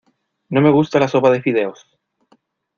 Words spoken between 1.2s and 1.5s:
de